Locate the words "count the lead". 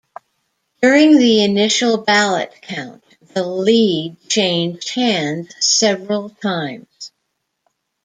2.63-4.17